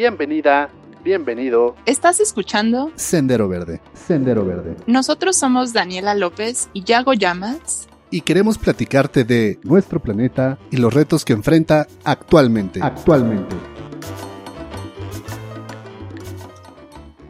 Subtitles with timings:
[0.00, 0.70] Bienvenida,
[1.04, 1.76] bienvenido.
[1.84, 2.90] ¿Estás escuchando?
[2.94, 3.82] Sendero Verde.
[3.92, 4.74] Sendero Verde.
[4.86, 7.86] Nosotros somos Daniela López y Yago Llamas.
[8.08, 12.80] Y queremos platicarte de nuestro planeta y los retos que enfrenta actualmente.
[12.82, 13.54] Actualmente.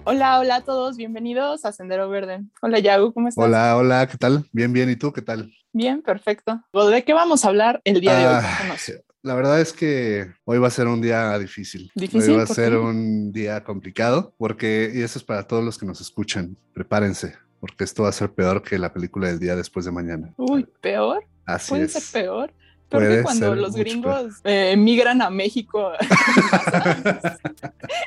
[0.04, 2.44] Hola, hola a todos, bienvenidos a Sendero Verde.
[2.62, 3.44] Hola Yago, ¿cómo estás?
[3.44, 4.44] Hola, hola, ¿qué tal?
[4.52, 5.52] Bien, bien, ¿y tú qué tal?
[5.72, 6.62] Bien, perfecto.
[6.72, 8.34] ¿De qué vamos a hablar el día de hoy?
[8.34, 8.76] Ah,
[9.22, 11.90] la verdad es que hoy va a ser un día difícil.
[11.94, 12.30] ¿Difícil?
[12.32, 15.76] Hoy va a ¿Por ser un día complicado porque, y eso es para todos los
[15.78, 19.54] que nos escuchan, prepárense, porque esto va a ser peor que la película del día
[19.56, 20.32] después de mañana.
[20.38, 21.24] Uy, peor.
[21.44, 21.92] Así Puede es.
[21.92, 22.52] ser peor.
[22.90, 25.92] Puede que cuando los gringos eh, emigran a México.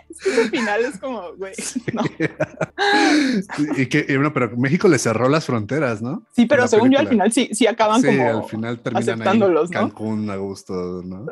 [0.10, 1.54] es que ese final es como, güey,
[1.94, 2.04] no.
[3.78, 6.24] y que, y bueno, pero México le cerró las fronteras, ¿no?
[6.36, 9.70] Sí, pero según yo al final sí, sí acaban sí, como al final terminan aceptándolos,
[9.72, 9.82] ahí ¿no?
[9.88, 11.28] Cancún, a gusto, ¿no?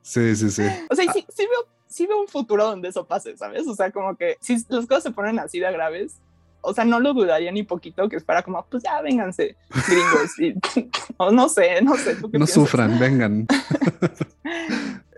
[0.00, 0.64] Sí, sí, sí.
[0.88, 3.66] O sea, y sí, sí veo, sí veo un futuro donde eso pase, ¿sabes?
[3.66, 6.20] O sea, como que si las cosas se ponen así de graves,
[6.60, 9.56] o sea, no lo dudaría ni poquito que es para como, pues ya vénganse,
[9.86, 10.38] gringos.
[10.38, 10.54] Y,
[11.32, 12.14] no sé, no sé.
[12.16, 12.54] ¿tú qué No piensas?
[12.54, 13.46] sufran, vengan.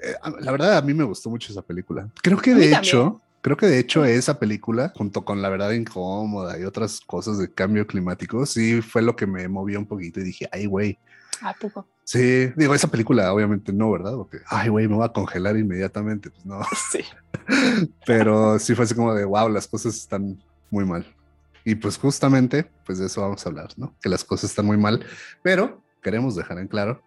[0.02, 2.08] Eh, la verdad, a mí me gustó mucho esa película.
[2.22, 2.78] Creo que de también.
[2.83, 7.36] hecho, creo que de hecho esa película, junto con La verdad incómoda y otras cosas
[7.36, 10.98] de cambio climático, sí fue lo que me movió un poquito y dije, ay, güey.
[11.42, 11.86] ¿A poco?
[12.05, 14.14] Sí, digo, esa película obviamente no, ¿verdad?
[14.14, 16.30] Porque, ay, güey, me va a congelar inmediatamente.
[16.30, 17.00] Pues no, Sí.
[18.06, 21.06] pero sí fue así como de, wow, las cosas están muy mal.
[21.64, 23.97] Y pues justamente, pues de eso vamos a hablar, ¿no?
[24.00, 25.05] Que las cosas están muy mal,
[25.42, 27.02] pero queremos dejar en claro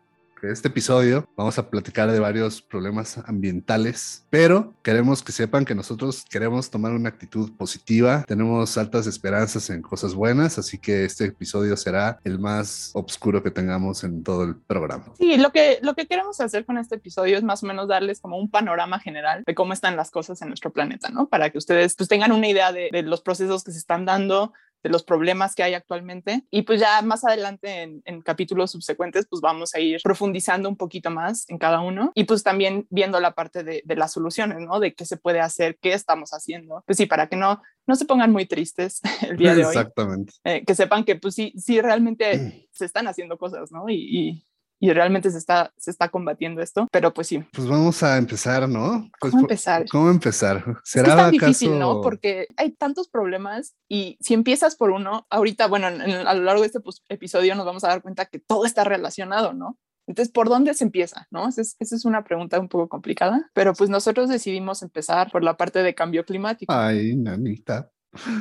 [0.52, 6.26] este episodio vamos a platicar de varios problemas ambientales, pero queremos que sepan que nosotros
[6.30, 11.78] queremos tomar una actitud positiva, tenemos altas esperanzas en cosas buenas, así que este episodio
[11.78, 15.14] será el más oscuro que tengamos en todo el programa.
[15.18, 18.20] Sí, lo que, lo que queremos hacer con este episodio es más o menos darles
[18.20, 21.28] como un panorama general de cómo están las cosas en nuestro planeta, ¿no?
[21.28, 24.54] Para que ustedes pues tengan una idea de, de los procesos que se están dando,
[24.84, 26.44] de los problemas que hay actualmente.
[26.52, 30.78] Y pues ya más adelante en, en capítulos subsecuentes pues vamos a ir profundizando un
[30.78, 34.60] poquito más en cada uno y pues también viendo la parte de, de las soluciones,
[34.60, 34.80] ¿no?
[34.80, 36.84] De qué se puede hacer, qué estamos haciendo.
[36.86, 39.76] Pues sí, para que no, no se pongan muy tristes el día de hoy.
[39.76, 40.34] Exactamente.
[40.44, 43.90] eh, que sepan que pues sí, sí realmente se están haciendo cosas, ¿no?
[43.90, 44.46] Y, y,
[44.86, 47.42] y realmente se está, se está combatiendo esto, pero pues sí.
[47.54, 49.10] Pues vamos a empezar, ¿no?
[49.22, 49.86] Pues, ¿Cómo empezar?
[49.90, 50.58] ¿Cómo empezar?
[50.58, 52.02] Es que ¿Será es tan acaso- difícil, ¿no?
[52.02, 56.44] Porque hay tantos problemas y si empiezas por uno, ahorita, bueno, en- en- a lo
[56.44, 59.78] largo de este pues, episodio nos vamos a dar cuenta que todo está relacionado, ¿no?
[60.06, 61.28] Entonces, ¿por dónde se empieza?
[61.32, 61.48] ¿No?
[61.48, 65.46] Esa es, esa es una pregunta un poco complicada, pero pues nosotros decidimos empezar por
[65.46, 66.74] la parte de cambio climático.
[66.74, 67.90] Ay, nanita.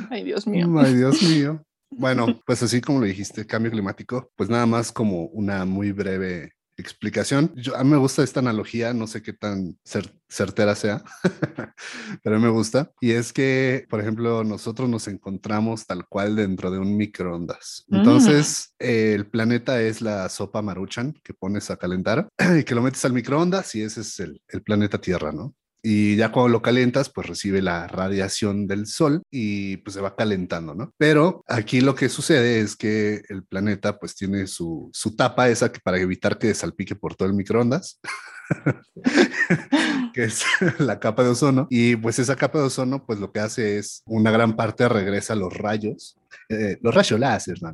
[0.09, 0.67] Ay, Dios mío.
[0.77, 1.63] Ay, Dios mío.
[1.97, 6.53] Bueno, pues así como lo dijiste, cambio climático, pues nada más como una muy breve
[6.77, 7.53] explicación.
[7.55, 11.03] Yo, a mí me gusta esta analogía, no sé qué tan cer- certera sea,
[12.23, 12.91] pero a mí me gusta.
[12.99, 17.83] Y es que, por ejemplo, nosotros nos encontramos tal cual dentro de un microondas.
[17.87, 17.95] Mm.
[17.97, 22.27] Entonces, eh, el planeta es la sopa maruchan que pones a calentar
[22.59, 25.53] y que lo metes al microondas y ese es el, el planeta Tierra, ¿no?
[25.85, 30.15] Y ya cuando lo calientas, pues recibe la radiación del sol y pues se va
[30.15, 30.93] calentando, ¿no?
[30.97, 35.73] Pero aquí lo que sucede es que el planeta pues tiene su, su tapa esa
[35.73, 37.99] que para evitar que salpique por todo el microondas,
[40.13, 40.43] que es
[40.79, 41.67] la capa de ozono.
[41.69, 45.35] Y pues esa capa de ozono pues lo que hace es una gran parte regresa
[45.35, 46.17] los rayos,
[46.49, 47.71] eh, los rayos láser, ¿no?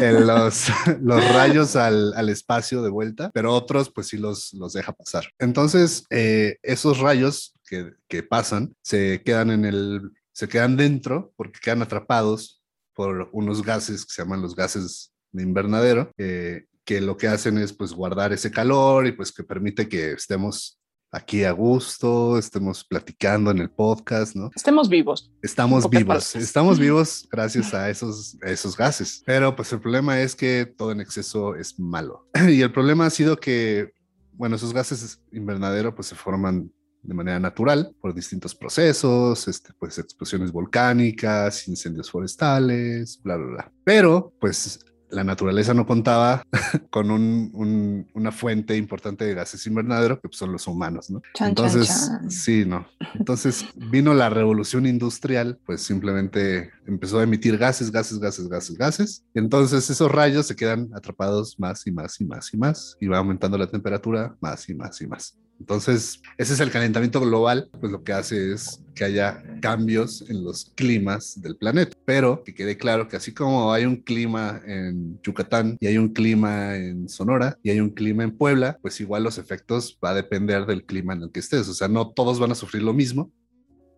[0.00, 0.68] Eh, los,
[1.00, 5.24] los rayos al, al espacio de vuelta, pero otros pues sí los, los deja pasar.
[5.38, 11.60] Entonces, eh, esos rayos que, que pasan se quedan en el, se quedan dentro porque
[11.62, 12.62] quedan atrapados
[12.94, 17.58] por unos gases que se llaman los gases de invernadero, eh, que lo que hacen
[17.58, 20.80] es pues guardar ese calor y pues que permite que estemos
[21.12, 24.50] aquí a gusto, estemos platicando en el podcast, ¿no?
[24.54, 25.30] Estemos vivos.
[25.42, 26.36] Estamos vivos, palabras.
[26.36, 29.22] estamos vivos gracias a esos, a esos gases.
[29.26, 32.26] Pero pues el problema es que todo en exceso es malo.
[32.48, 33.92] Y el problema ha sido que,
[34.32, 39.98] bueno, esos gases invernadero pues se forman de manera natural por distintos procesos, este, pues
[39.98, 43.72] explosiones volcánicas, incendios forestales, bla, bla, bla.
[43.84, 44.80] Pero pues
[45.12, 46.42] la naturaleza no contaba
[46.90, 51.20] con un- un- una fuente importante de gases invernadero, que pues, son los humanos, ¿no?
[51.20, 52.30] Chan, chan, Entonces, chan.
[52.30, 52.86] sí, no.
[53.14, 59.24] Entonces vino la revolución industrial, pues simplemente empezó a emitir gases, gases, gases, gases, gases.
[59.34, 62.96] Y entonces esos rayos se quedan atrapados más y más y más y más.
[63.00, 65.38] Y va aumentando la temperatura más y más y más.
[65.62, 70.42] Entonces, ese es el calentamiento global, pues lo que hace es que haya cambios en
[70.42, 71.96] los climas del planeta.
[72.04, 76.08] Pero que quede claro que así como hay un clima en Yucatán y hay un
[76.08, 80.14] clima en Sonora y hay un clima en Puebla, pues igual los efectos va a
[80.14, 81.68] depender del clima en el que estés.
[81.68, 83.30] O sea, no todos van a sufrir lo mismo,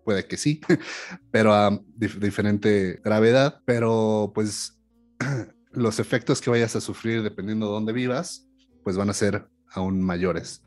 [0.05, 0.61] puede que sí,
[1.31, 4.79] pero a diferente gravedad, pero pues
[5.73, 8.47] los efectos que vayas a sufrir dependiendo de dónde vivas,
[8.83, 10.61] pues van a ser aún mayores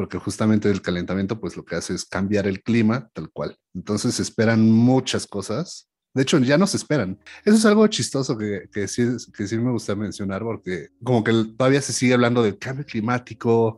[0.00, 3.58] porque justamente el calentamiento pues lo que hace es cambiar el clima tal cual.
[3.74, 5.90] Entonces se esperan muchas cosas.
[6.14, 7.18] De hecho, ya no se esperan.
[7.44, 9.06] Eso es algo chistoso que, que, sí,
[9.36, 13.76] que sí me gusta mencionar porque como que todavía se sigue hablando del cambio climático,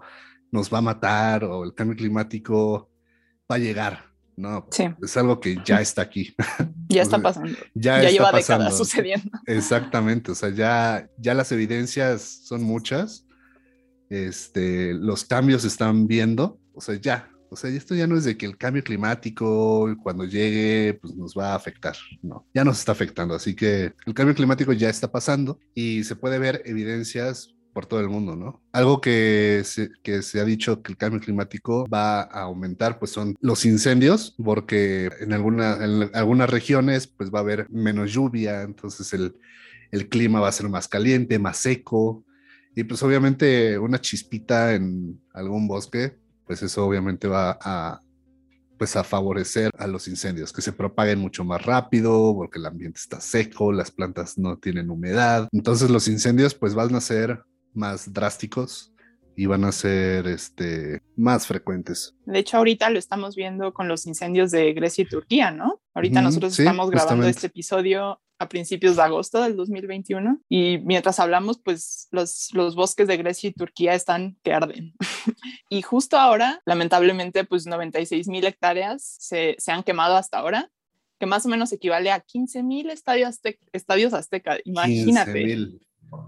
[0.52, 2.88] nos va a matar o el cambio climático
[3.50, 4.04] va a llegar.
[4.36, 4.84] No, sí.
[5.02, 6.36] es algo que ya está aquí.
[6.88, 7.58] Ya está pasando.
[7.74, 9.28] Ya, ya lleva décadas sucediendo.
[9.46, 13.26] Exactamente, o sea, ya, ya las evidencias son muchas
[14.12, 18.24] este, los cambios se están viendo, o sea, ya, o sea, esto ya no es
[18.24, 22.78] de que el cambio climático cuando llegue pues nos va a afectar, no, ya nos
[22.78, 27.54] está afectando, así que el cambio climático ya está pasando y se puede ver evidencias
[27.72, 28.60] por todo el mundo, ¿no?
[28.72, 33.64] Algo que se, ha dicho que el cambio climático va a aumentar, pues son los
[33.64, 39.10] incendios, porque en, alguna, en algunas regiones pues va a haber menos lluvia, entonces
[39.90, 42.26] el clima va a ser más caliente, más seco,
[42.74, 46.16] y pues obviamente una chispita en algún bosque,
[46.46, 48.00] pues eso obviamente va a
[48.78, 52.98] pues a favorecer a los incendios, que se propaguen mucho más rápido, porque el ambiente
[52.98, 55.48] está seco, las plantas no tienen humedad.
[55.52, 58.92] Entonces los incendios pues van a ser más drásticos
[59.36, 62.16] y van a ser este, más frecuentes.
[62.26, 65.80] De hecho, ahorita lo estamos viendo con los incendios de Grecia y Turquía, ¿no?
[65.94, 71.60] Ahorita nosotros estamos grabando este episodio a principios de agosto del 2021 y mientras hablamos,
[71.62, 74.94] pues los, los bosques de Grecia y Turquía están que arden.
[75.70, 80.70] y justo ahora, lamentablemente, pues 96 mil hectáreas se, se, han quemado hasta ahora,
[81.18, 83.40] que más o menos equivale a 15 mil estadios,
[83.72, 84.58] estadios azteca.
[84.64, 85.52] Imagínate.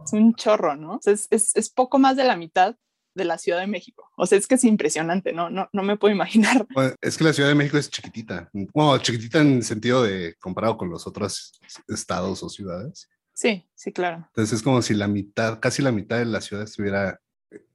[0.05, 1.01] Es un chorro, ¿no?
[1.05, 2.77] es, es, es poco más de la mitad
[3.15, 4.11] de la Ciudad de México.
[4.17, 5.51] O sea, es que es impresionante, ¿no?
[5.51, 6.67] No, no me puedo imaginar.
[7.01, 8.51] es que la Ciudad de México es chiquitita.
[8.53, 13.09] Bueno, chiquitita en el sentido de comparado con los otros estados o ciudades.
[13.33, 14.25] Sí, sí, claro.
[14.29, 17.21] Entonces es como si la mitad, casi la mitad de la ciudad estuviera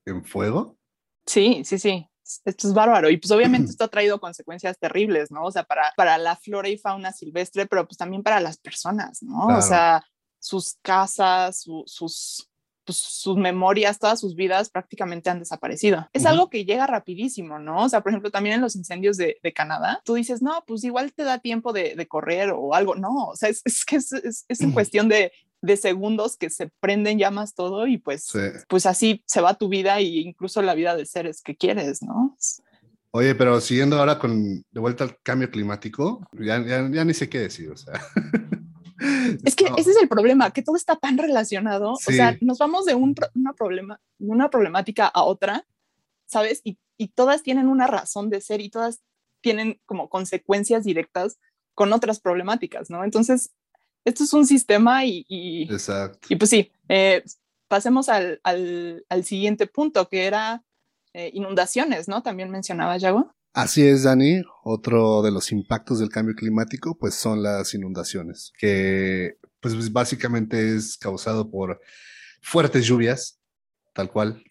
[0.06, 0.78] en fuego.
[1.26, 2.06] Sí, sí, sí.
[2.46, 5.44] Esto es bárbaro y pues obviamente esto ha traído consecuencias terribles, ¿no?
[5.44, 9.22] O sea, para, para la flora y fauna silvestre, pero pues también para las personas,
[9.22, 9.48] ¿no?
[9.48, 10.04] O sea,
[10.40, 12.49] sus casas, sus
[12.90, 16.10] pues, sus memorias, todas sus vidas prácticamente han desaparecido.
[16.12, 17.84] Es algo que llega rapidísimo, ¿no?
[17.84, 20.84] O sea, por ejemplo, también en los incendios de, de Canadá, tú dices, no, pues
[20.84, 22.96] igual te da tiempo de, de correr o algo.
[22.96, 25.32] No, o sea, es, es que es, es, en cuestión de,
[25.62, 28.34] de segundos que se prenden llamas todo y pues,
[28.68, 32.36] pues así se va tu vida e incluso la vida de seres que quieres, ¿no?
[33.12, 37.30] Oye, pero siguiendo ahora con de vuelta al cambio climático, ya, ya, ya ni sé
[37.30, 37.94] qué decir, o sea.
[39.46, 41.94] Es que ese es el problema, que todo está tan relacionado.
[41.94, 45.66] O sea, nos vamos de un, una, problema, una problemática a otra,
[46.26, 46.62] ¿sabes?
[46.64, 49.02] Y, y, todas tienen una razón de ser y todas
[49.42, 51.40] tienen como consecuencias directas
[51.74, 53.04] con otras problemáticas, ¿no?
[53.04, 53.52] Entonces,
[54.06, 55.26] esto es un sistema y...
[55.28, 56.28] y Exacto.
[56.30, 57.24] Y pues sí, eh,
[57.68, 60.64] pasemos al, al, al, siguiente punto, que era
[61.14, 62.22] eh, inundaciones, ¿no?
[62.22, 63.34] También mencionaba Yago.
[63.54, 64.42] Así es, Dani.
[64.64, 70.98] Otro de los impactos del cambio climático, pues son las inundaciones, que pues básicamente es
[70.98, 71.82] causado por
[72.42, 73.40] fuertes lluvias,
[73.94, 74.44] tal cual.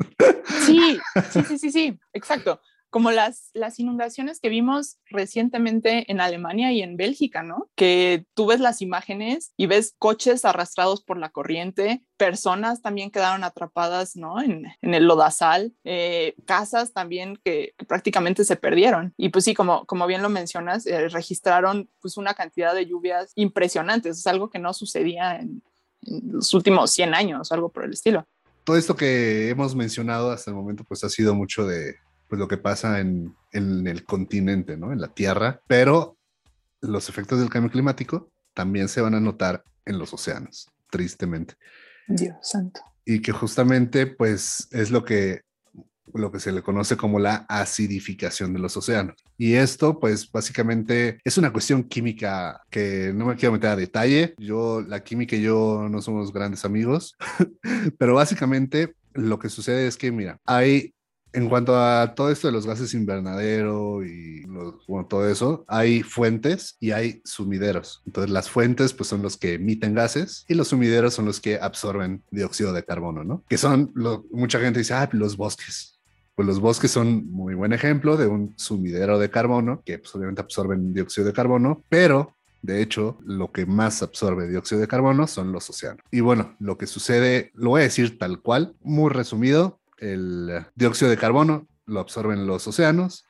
[0.66, 0.98] Sí,
[1.30, 6.82] sí, sí, sí, sí, exacto como las, las inundaciones que vimos recientemente en Alemania y
[6.82, 7.68] en Bélgica, ¿no?
[7.74, 13.44] Que tú ves las imágenes y ves coches arrastrados por la corriente, personas también quedaron
[13.44, 14.40] atrapadas, ¿no?
[14.40, 19.14] En, en el lodazal, eh, casas también que, prácticamente se perdieron.
[19.16, 23.32] Y pues sí, como, como bien lo mencionas, eh, registraron pues una cantidad de lluvias
[23.34, 25.62] impresionantes, es algo que no sucedía en,
[26.02, 28.26] en los últimos 100 años, algo por el estilo
[28.64, 31.96] todo esto que hemos mencionado hasta el momento, pues ha sido mucho de,
[32.28, 34.92] pues lo que pasa en, en el continente, ¿no?
[34.92, 36.16] En la Tierra, pero
[36.80, 41.54] los efectos del cambio climático también se van a notar en los océanos, tristemente.
[42.06, 42.80] Dios santo.
[43.04, 45.42] Y que justamente, pues, es lo que
[46.14, 49.16] lo que se le conoce como la acidificación de los océanos.
[49.36, 54.34] Y esto, pues básicamente es una cuestión química que no me quiero meter a detalle.
[54.38, 57.16] Yo, la química y yo no somos grandes amigos,
[57.98, 60.94] pero básicamente lo que sucede es que, mira, hay
[61.32, 64.38] en cuanto a todo esto de los gases invernadero y
[65.08, 68.02] todo eso, hay fuentes y hay sumideros.
[68.06, 71.58] Entonces las fuentes pues son los que emiten gases y los sumideros son los que
[71.60, 73.44] absorben dióxido de carbono, ¿no?
[73.48, 75.98] Que son, lo, mucha gente dice, ah, los bosques.
[76.34, 80.40] pues los bosques son muy buen ejemplo de un sumidero de carbono, que pues, obviamente
[80.40, 85.52] absorben dióxido de carbono, pero de hecho, lo que más absorbe dióxido de carbono son
[85.52, 86.02] los océanos.
[86.10, 91.10] Y bueno, lo que sucede, lo voy a decir tal cual, muy resumido, el dióxido
[91.10, 93.24] de carbono lo absorben los océanos,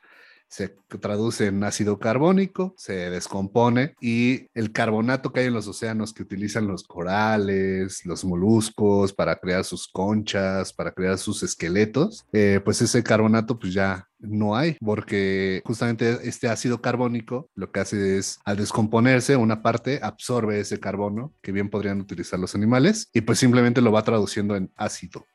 [0.49, 6.11] se traduce en ácido carbónico, se descompone y el carbonato que hay en los océanos
[6.11, 12.59] que utilizan los corales, los moluscos para crear sus conchas, para crear sus esqueletos, eh,
[12.65, 18.17] pues ese carbonato pues ya no hay, porque justamente este ácido carbónico lo que hace
[18.17, 23.21] es, al descomponerse, una parte absorbe ese carbono que bien podrían utilizar los animales y
[23.21, 25.25] pues simplemente lo va traduciendo en ácido.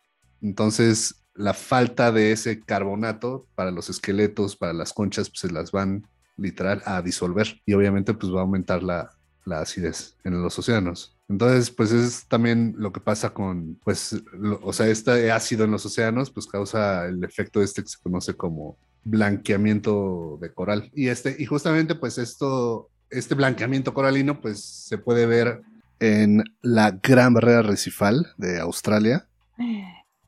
[0.43, 5.73] Entonces, la falta de ese carbonato para los esqueletos, para las conchas, pues se las
[5.73, 9.11] van literal a disolver y obviamente pues va a aumentar la,
[9.47, 11.17] acidez en los océanos.
[11.29, 14.23] Entonces, pues es también lo que pasa con, pues,
[14.63, 18.35] o sea, este ácido en los océanos, pues causa el efecto este que se conoce
[18.35, 20.91] como blanqueamiento de coral.
[20.95, 25.63] Y este, y justamente, pues esto, este blanqueamiento coralino, pues se puede ver
[26.01, 29.27] en la Gran Barrera Recifal de Australia.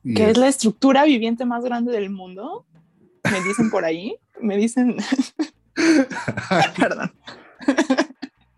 [0.03, 2.65] Que es la estructura viviente más grande del mundo.
[3.23, 4.97] Me dicen por ahí, me dicen.
[6.77, 7.13] Perdón.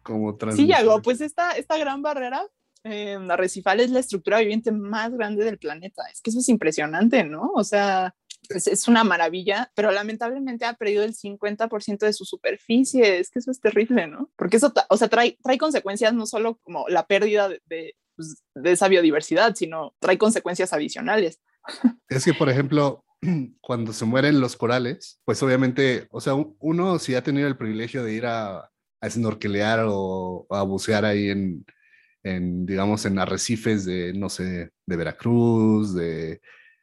[0.04, 2.44] Como sí, Yago, pues esta, esta gran barrera
[2.84, 6.04] eh, arrecifal es la estructura viviente más grande del planeta.
[6.12, 7.52] Es que eso es impresionante, ¿no?
[7.54, 8.16] O sea,
[8.50, 13.20] es, es, una maravilla, pero lamentablemente ha perdido el 50% de su superficie.
[13.20, 14.32] Es que eso es terrible, ¿no?
[14.36, 18.74] Porque eso, o sea, trae, trae consecuencias no solo como la pérdida de, pues, de
[18.74, 21.40] esa biodiversidad, sino trae consecuencias adicionales.
[22.10, 23.06] Es que, por ejemplo,
[23.62, 28.04] cuando se mueren los corales, pues obviamente, o sea, uno si ha tenido el privilegio
[28.04, 31.66] de ir a, a snorkelear o a bucear ahí en,
[32.24, 36.42] en, digamos, en arrecifes de, no sé, de Veracruz, de,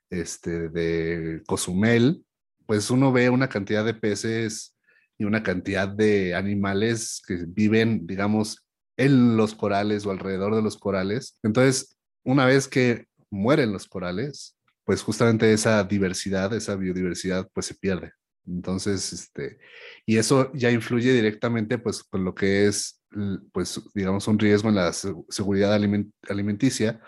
[0.08, 2.24] este, de Cozumel,
[2.64, 4.74] pues uno ve una cantidad de peces
[5.18, 8.65] y una cantidad de animales que viven, digamos,
[8.96, 11.38] en los corales o alrededor de los corales.
[11.42, 17.74] Entonces, una vez que mueren los corales, pues justamente esa diversidad, esa biodiversidad, pues se
[17.74, 18.12] pierde.
[18.46, 19.58] Entonces, este,
[20.06, 23.02] y eso ya influye directamente, pues, con lo que es,
[23.52, 25.74] pues, digamos, un riesgo en la seguridad
[26.28, 27.00] alimenticia,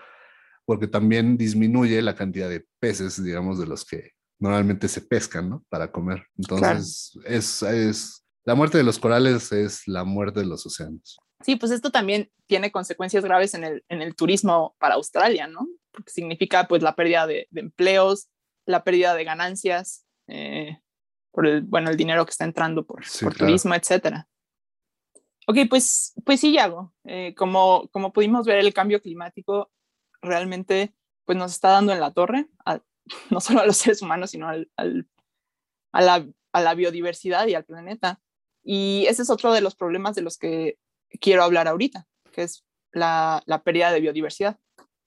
[0.65, 5.65] porque también disminuye la cantidad de peces, digamos, de los que normalmente se pescan, ¿no?
[5.69, 6.27] Para comer.
[6.37, 11.19] Entonces, es, es, la muerte de los corales es la muerte de los océanos.
[11.45, 15.69] Sí, pues esto también tiene consecuencias graves en el, en el turismo para Australia, ¿no?
[15.93, 18.29] Porque significa pues la pérdida de, empleos,
[18.67, 20.81] la pérdida de ganancias, eh,
[21.31, 24.29] por el, bueno, el dinero que está entrando por, por turismo, etcétera.
[25.47, 29.71] Ok, pues, pues sí, Yago, eh, como, como pudimos ver, el cambio climático
[30.21, 32.49] realmente pues nos está dando en la torre,
[33.31, 35.09] no solo a los seres humanos, sino al, al,
[35.93, 38.21] a, la, a la biodiversidad y al planeta.
[38.65, 40.79] Y ese es otro de los problemas de los que
[41.21, 44.59] quiero hablar ahorita, que es la, la pérdida de biodiversidad.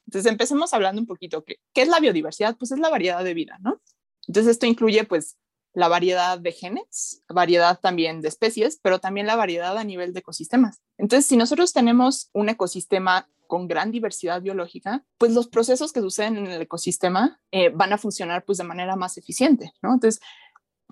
[0.08, 2.58] Entonces, empecemos hablando un poquito, ¿qué, ¿qué es la biodiversidad?
[2.58, 3.82] Pues es la variedad de vida, ¿no?
[4.28, 5.38] Entonces, esto incluye pues
[5.74, 10.20] la variedad de genes, variedad también de especies, pero también la variedad a nivel de
[10.20, 10.82] ecosistemas.
[10.98, 16.38] Entonces, si nosotros tenemos un ecosistema con gran diversidad biológica, pues los procesos que suceden
[16.38, 19.94] en el ecosistema eh, van a funcionar pues de manera más eficiente, ¿no?
[19.94, 20.22] Entonces,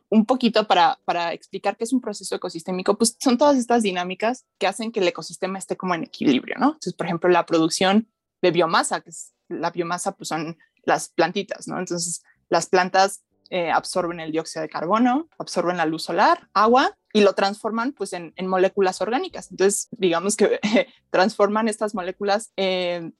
[0.09, 4.45] un poquito para, para explicar qué es un proceso ecosistémico, pues son todas estas dinámicas
[4.57, 6.67] que hacen que el ecosistema esté como en equilibrio, ¿no?
[6.67, 8.09] Entonces, por ejemplo, la producción
[8.41, 11.77] de biomasa, que es la biomasa, pues son las plantitas, ¿no?
[11.79, 17.22] Entonces, las plantas eh, absorben el dióxido de carbono, absorben la luz solar, agua y
[17.22, 19.50] lo transforman pues en, moléculas orgánicas.
[19.50, 20.60] Entonces, digamos que
[21.10, 23.13] transforman estas moléculas en,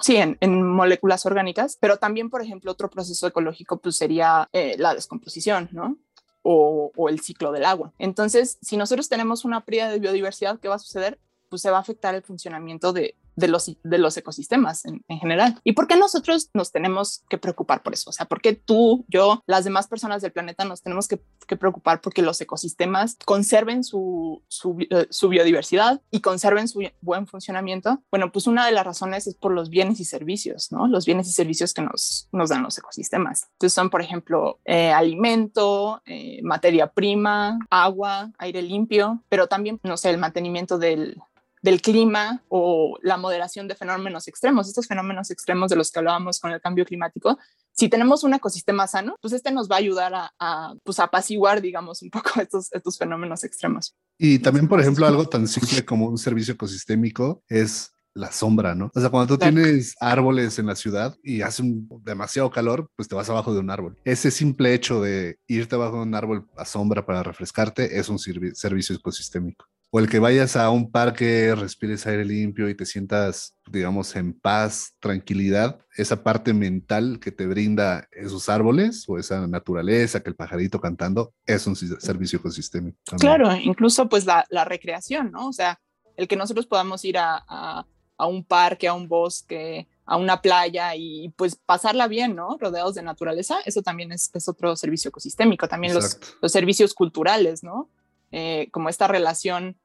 [0.00, 4.94] sí, en, moléculas orgánicas, pero también, por ejemplo, otro proceso ecológico pues sería eh, la
[4.94, 5.98] descomposición, ¿no?
[6.42, 7.92] O, o, el ciclo del agua.
[8.00, 11.20] Entonces, si nosotros tenemos una pérdida de biodiversidad, ¿qué va a suceder?
[11.48, 15.60] Pues se va a afectar el funcionamiento de, de los, de los ecosistemas en, general.
[15.64, 18.10] ¿Y por qué nosotros nos tenemos que preocupar por eso?
[18.10, 21.20] O sea, ¿por qué tú, yo, las demás personas del planeta nos tenemos que,
[21.52, 24.42] preocupar porque los ecosistemas conserven su,
[24.90, 28.02] eh, su, biodiversidad y conserven su buen funcionamiento?
[28.10, 30.86] Bueno, pues una de las razones es por los bienes y servicios, ¿no?
[30.86, 33.48] Los bienes y servicios que nos, nos dan los ecosistemas.
[33.52, 39.96] Entonces son, por ejemplo, eh, alimento, eh, materia prima, agua, aire limpio, pero también, no
[39.98, 41.20] sé, el mantenimiento del,
[41.62, 46.40] del clima o la moderación de fenómenos extremos, estos fenómenos extremos de los que hablábamos
[46.40, 47.38] con el cambio climático,
[47.72, 51.62] si tenemos un ecosistema sano, pues este nos va a ayudar a, a pues apaciguar,
[51.62, 53.94] digamos, un poco estos, estos fenómenos extremos.
[54.18, 58.90] Y también, por ejemplo, algo tan simple como un servicio ecosistémico es la sombra, ¿no?
[58.94, 63.08] O sea, cuando tú tienes árboles en la ciudad y hace un, demasiado calor, pues
[63.08, 63.96] te vas abajo de un árbol.
[64.04, 68.18] Ese simple hecho de irte abajo de un árbol a sombra para refrescarte es un
[68.18, 73.58] servicio ecosistémico o el que vayas a un parque, respires aire limpio y te sientas,
[73.70, 80.22] digamos, en paz, tranquilidad, esa parte mental que te brinda esos árboles o esa naturaleza,
[80.22, 82.96] que el pajarito cantando, es un servicio ecosistémico.
[83.18, 85.48] Claro, incluso pues la, recreación, ¿no?
[85.48, 85.78] O sea,
[86.16, 87.84] el que nosotros podamos ir a,
[88.18, 92.56] un parque, a un bosque, a una playa y pues pasarla bien, ¿no?
[92.58, 97.90] Rodeados de naturaleza, eso también es, otro servicio ecosistémico, también los, los, servicios culturales, ¿no?
[98.34, 99.76] Eh, como esta relación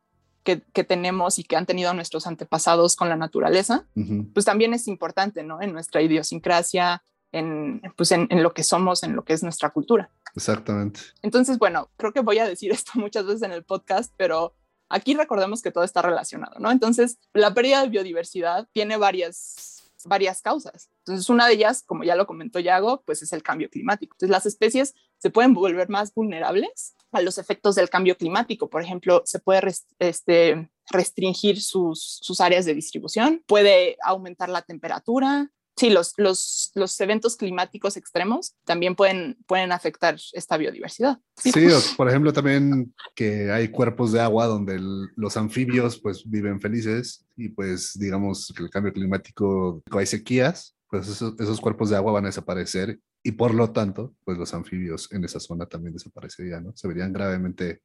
[0.55, 3.85] que, tenemos y que han tenido nuestros antepasados con la naturaleza,
[4.33, 5.61] pues también es importante, ¿no?
[5.61, 10.09] En nuestra idiosincrasia, en, pues en, lo que somos, en lo que es nuestra cultura.
[10.35, 11.01] Exactamente.
[11.21, 14.55] Entonces, bueno, creo que voy a decir esto muchas veces en el podcast, pero
[14.87, 16.71] aquí recordemos que todo está relacionado, ¿no?
[16.71, 20.89] Entonces, la pérdida de biodiversidad tiene varias, varias causas.
[20.99, 24.15] Entonces, una de ellas, como ya lo comentó Yago, pues es el cambio climático.
[24.15, 28.69] Entonces, las especies se pueden volver más vulnerables a los efectos del cambio climático.
[28.69, 29.61] Por ejemplo, se puede
[29.99, 35.49] este, restringir sus, sus, áreas de distribución, puede aumentar la temperatura.
[35.75, 41.19] Sí, los, los, los eventos climáticos extremos también pueden, pueden afectar esta biodiversidad.
[41.35, 41.51] Sí,
[41.95, 44.79] por ejemplo, también que hay cuerpos de agua donde
[45.15, 51.07] los anfibios pues viven felices y pues digamos que el cambio climático, hay sequías, pues
[51.07, 55.11] esos, esos cuerpos de agua van a desaparecer y por lo tanto, pues los anfibios
[55.11, 56.77] en esa zona también desaparecerían, ¿no?
[56.77, 57.81] Se verían gravemente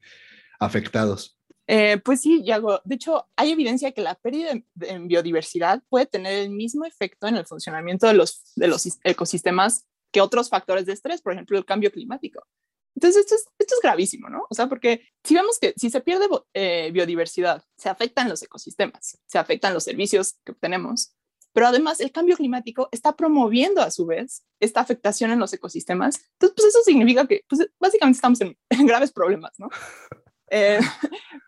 [0.60, 1.36] afectados.
[1.66, 2.80] Eh, pues sí, Yago.
[2.84, 7.38] De hecho, hay evidencia que la pérdida en biodiversidad puede tener el mismo efecto en
[7.38, 11.64] el funcionamiento de los, de los ecosistemas que otros factores de estrés, por ejemplo, el
[11.64, 12.46] cambio climático.
[12.94, 14.46] Entonces, esto es, esto es gravísimo, ¿no?
[14.48, 19.18] O sea, porque si vemos que si se pierde eh, biodiversidad, se afectan los ecosistemas,
[19.26, 21.16] se afectan los servicios que obtenemos,
[21.52, 26.16] pero además el cambio climático está promoviendo a su vez esta afectación en los ecosistemas.
[26.32, 28.56] Entonces, pues eso significa que pues, básicamente estamos en,
[28.86, 29.68] graves problemas, ¿no?
[30.54, 30.80] Eh,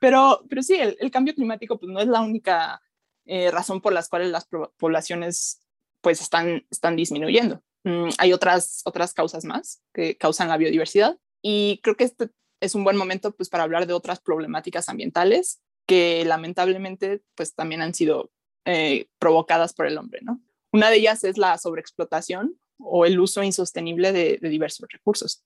[0.01, 2.81] pero, pero sí, el, cambio climático pues no es la única
[3.27, 5.61] eh, razón por las cuales las poblaciones
[6.01, 7.63] pues están, están disminuyendo.
[7.85, 12.31] Mm, hay otras, otras causas más que causan la biodiversidad y creo que este
[12.61, 17.83] es un buen momento pues para hablar de otras problemáticas ambientales que lamentablemente pues también
[17.83, 18.31] han sido
[18.64, 20.40] eh, provocadas por el hombre, ¿no?
[20.72, 25.44] Una de ellas es la sobreexplotación o el uso insostenible de, diversos recursos.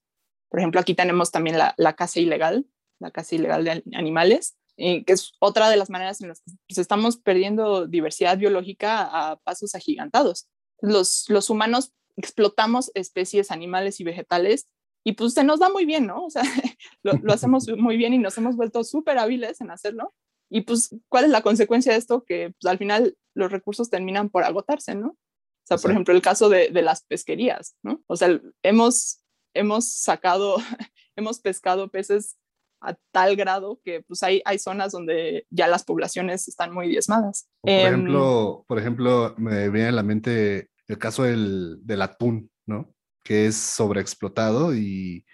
[0.49, 2.65] Por ejemplo, aquí tenemos también la, caza ilegal,
[2.99, 6.53] la caza ilegal de animales, eh, que es otra de las maneras en las que
[6.67, 10.47] pues, estamos perdiendo diversidad biológica a pasos agigantados.
[10.81, 14.67] Los, los humanos explotamos especies animales y vegetales
[15.03, 16.25] y pues se nos da muy bien, ¿no?
[16.25, 16.43] O sea,
[17.03, 20.13] lo, lo hacemos muy bien y nos hemos vuelto súper hábiles en hacerlo,
[20.49, 22.23] y pues, ¿cuál es la consecuencia de esto?
[22.25, 25.09] Que pues, al final los recursos terminan por agotarse, ¿no?
[25.09, 28.01] O sea, por ejemplo, el caso de, de, las pesquerías, ¿no?
[28.07, 29.21] O sea, hemos,
[29.53, 30.57] hemos sacado,
[31.15, 32.37] hemos pescado peces
[32.81, 37.49] a tal grado que pues hay, hay zonas donde ya las poblaciones están muy diezmadas.
[37.61, 42.49] Por, em, ejemplo, por ejemplo, me viene a la mente el caso del, del atún,
[42.65, 42.93] ¿no?
[43.23, 45.25] Que es sobreexplotado y, y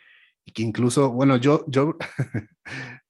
[0.55, 1.97] que incluso, bueno, yo, yo,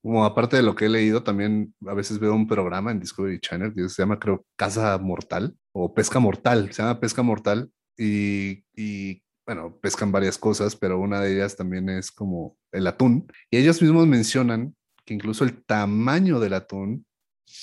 [0.02, 3.40] como aparte de lo que he leído, también a veces veo un programa en Discovery
[3.40, 8.66] Channel que se llama, creo, Caza Mortal o Pesca Mortal, se llama Pesca Mortal y,
[8.76, 13.32] y bueno, pescan varias cosas, pero una de ellas también es como el atún.
[13.52, 17.06] Y ellos mismos mencionan que incluso el tamaño del atún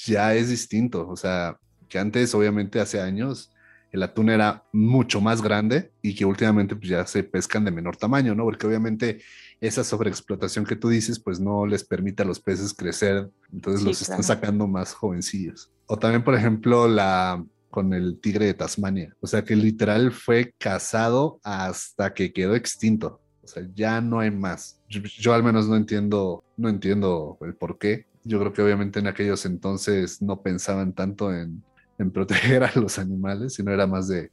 [0.04, 3.52] ya es distinto, o sea, que antes, obviamente, hace años,
[3.92, 7.96] el atún era mucho más grande y que últimamente pues, ya se pescan de menor
[7.96, 8.44] tamaño, ¿no?
[8.44, 9.20] Porque obviamente
[9.62, 14.02] esa sobreexplotación que tú dices, pues no les permite a los peces crecer, entonces los
[14.02, 15.70] están sacando más jovencillos.
[15.86, 20.52] O también, por ejemplo, la con el tigre de Tasmania, o sea que literal fue
[20.58, 23.20] cazado hasta que quedó extinto.
[23.42, 24.80] O sea, ya no hay más.
[24.88, 28.06] Yo, al menos no entiendo, no entiendo el por qué.
[28.24, 31.62] Yo creo que obviamente en aquellos entonces no pensaban tanto en,
[31.98, 34.30] en proteger a los animales, sino era más de,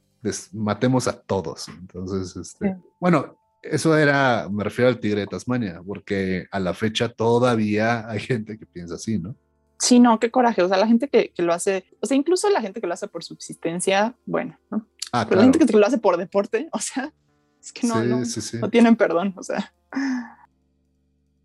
[0.52, 1.68] matemos a todos.
[1.68, 7.08] Entonces, este, bueno, eso era, me refiero al tigre de Tasmania, porque a la fecha
[7.08, 9.34] todavía hay gente que piensa así, ¿no?
[9.78, 10.62] Sí, no, qué coraje.
[10.62, 13.08] O sea, la gente que, lo hace, o sea, incluso la gente que lo hace
[13.08, 14.86] por subsistencia, bueno, ¿no?
[15.12, 17.12] Ah, Pero la gente que lo hace por deporte, o sea,
[17.60, 18.20] es que no, no,
[18.60, 19.72] no, tienen perdón, o sea.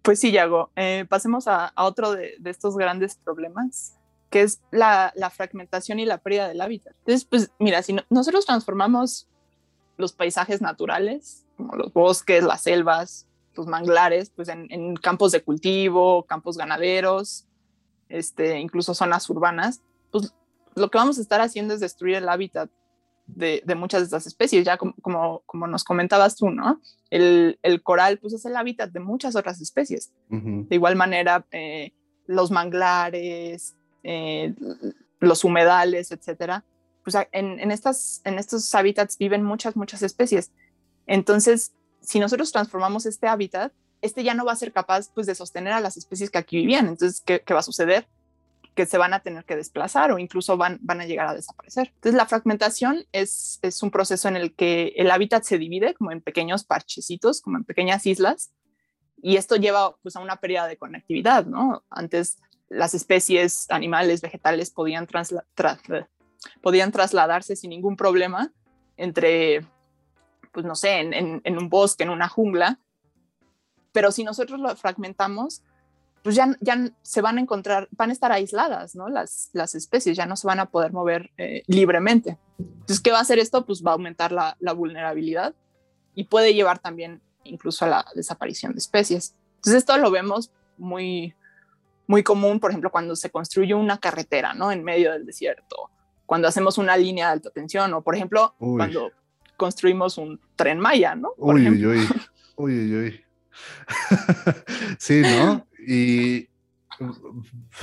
[0.02, 3.98] Pues sí, Yago, eh, pasemos a, otro de, estos grandes problemas,
[4.30, 6.94] que es la, fragmentación y la pérdida del hábitat.
[7.00, 9.28] Entonces, pues mira, si nosotros transformamos
[9.98, 16.24] los paisajes naturales, como los bosques, las selvas, los manglares, pues en, campos de cultivo,
[16.24, 17.46] campos ganaderos,
[18.10, 20.34] este, incluso zonas urbanas, pues
[20.76, 22.70] lo que vamos a estar haciendo es destruir el hábitat
[23.28, 26.80] de, muchas de estas especies, ya como, como, nos comentabas tú, ¿no?
[27.10, 30.12] El, coral, pues es el hábitat de muchas otras especies.
[30.30, 31.92] De igual manera, eh,
[32.28, 34.54] los manglares, eh,
[35.20, 36.64] los humedales, etcétera,
[37.04, 40.52] pues en, estas, en estos hábitats viven muchas, muchas especies.
[41.08, 45.36] Entonces, si nosotros transformamos este hábitat, este ya no va a ser capaz pues, de
[45.36, 46.88] sostener a las especies que aquí vivían.
[46.88, 48.08] Entonces, ¿qué, qué va a suceder?
[48.76, 51.94] que se van a tener que desplazar o incluso van, van a llegar a desaparecer.
[51.96, 56.12] Entonces, la fragmentación es, es un proceso en el que el hábitat se divide como
[56.12, 58.52] en pequeños parchecitos, como en pequeñas islas,
[59.22, 61.84] y esto lleva pues, a una pérdida de conectividad, ¿no?
[61.90, 62.38] Antes
[62.70, 65.08] las especies animales, vegetales podían,
[66.62, 68.52] podían trasladarse sin ningún problema
[68.98, 69.66] entre,
[70.56, 72.80] pues no sé, en, en un bosque, en una jungla,
[73.92, 75.62] pero si nosotros lo fragmentamos,
[76.24, 79.10] pues ya, ya se van a encontrar, van a estar aisladas, ¿no?
[79.10, 82.40] Las, las especies ya no se van a poder mover eh, libremente.
[82.58, 83.66] Entonces, ¿qué va a hacer esto?
[83.66, 85.54] Pues va a aumentar la, la, vulnerabilidad
[86.16, 89.36] y puede llevar también incluso a la desaparición de especies.
[89.58, 91.36] Entonces, esto lo vemos muy,
[92.08, 94.72] muy común, por ejemplo, cuando se construye una carretera, ¿no?
[94.72, 95.92] En medio del desierto,
[96.26, 99.12] cuando hacemos una línea de alta tensión o, por ejemplo, cuando
[99.58, 101.30] construimos un tren Maya, ¿no?
[101.38, 102.08] uy, uy, uy,
[102.58, 103.22] uy, uy.
[104.98, 105.68] sí, ¿no?
[105.88, 106.48] Y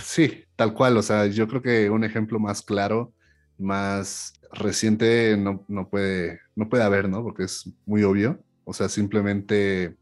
[0.03, 3.13] sí, tal cual, o sea, yo creo que un ejemplo más claro,
[3.59, 7.23] más reciente no, no, puede, no puede haber, ¿no?
[7.23, 8.43] Porque es muy obvio.
[8.65, 9.97] O sea, simplemente,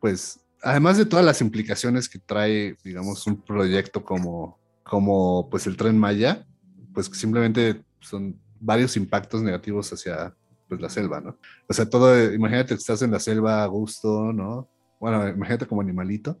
[0.00, 5.76] pues, además de todas las implicaciones que trae, digamos, un proyecto como, como pues el
[5.76, 6.46] tren Maya,
[6.94, 10.34] pues simplemente son varios impactos negativos hacia
[10.76, 11.38] pues la selva, ¿no?
[11.68, 14.68] O sea, todo, imagínate que estás en la selva a gusto, ¿no?
[14.98, 16.40] Bueno, imagínate como animalito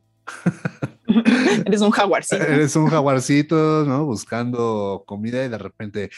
[1.66, 2.42] Eres un jaguarcito.
[2.42, 4.04] Eres un jaguarcito, ¿no?
[4.04, 6.10] Buscando comida y de repente.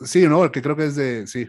[0.00, 0.38] sí, ¿no?
[0.38, 1.26] Porque creo que es de.
[1.26, 1.48] Sí.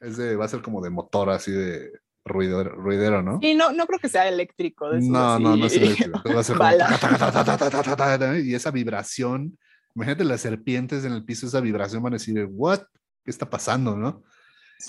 [0.00, 0.36] Es de.
[0.36, 1.92] Va a ser como de motor, así de
[2.24, 3.38] ruidero, ruidero ¿no?
[3.40, 4.92] Y no, no creo que sea eléctrico.
[4.92, 6.20] no, no, no es eléctrico.
[6.34, 9.58] Va a ser como, y esa vibración.
[9.94, 12.80] Imagínate las serpientes en el piso, esa vibración van a decir, ¿what?
[13.24, 14.22] ¿Qué está pasando, no?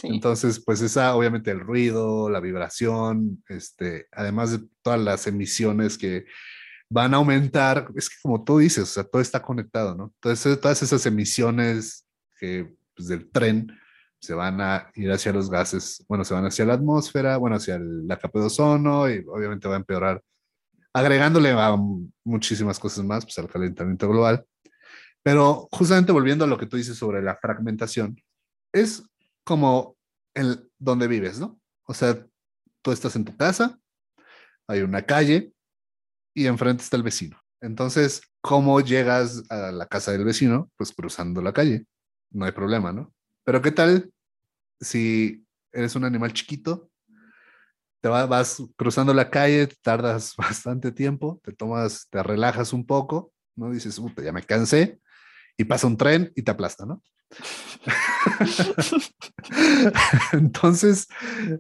[0.04, 6.25] Entonces, pues esa, obviamente el ruido, la vibración, este, además de todas las emisiones que
[6.89, 10.13] van a aumentar, es que como tú dices, o sea, todo está conectado, ¿no?
[10.15, 12.06] Entonces, todas esas emisiones
[12.39, 13.71] que, pues, del tren
[14.19, 17.80] se van a ir hacia los gases, bueno, se van hacia la atmósfera, bueno, hacia
[17.80, 20.21] la capa de ozono y obviamente va a empeorar,
[20.93, 21.75] agregándole a
[22.23, 24.45] muchísimas cosas más, pues al calentamiento global.
[25.23, 28.21] Pero justamente volviendo a lo que tú dices sobre la fragmentación,
[28.73, 29.04] es
[29.49, 29.97] como
[30.35, 31.59] el donde vives, ¿no?
[31.88, 32.23] O sea,
[32.83, 33.79] tú estás en tu casa,
[34.67, 35.51] hay una calle
[36.35, 37.41] y enfrente está el vecino.
[37.59, 40.69] Entonces, ¿cómo llegas a la casa del vecino?
[40.77, 41.88] Pues cruzando la calle.
[42.29, 43.12] No hay problema, ¿no?
[43.43, 44.13] Pero ¿qué tal
[44.79, 46.91] si eres un animal chiquito?
[48.01, 53.71] Te vas cruzando la calle, tardas bastante tiempo, te tomas, te relajas un poco, ¿no?
[53.71, 55.01] Dices, ya me cansé,
[55.57, 57.01] y pasa un tren y te aplasta, ¿no?
[60.34, 61.08] entonces,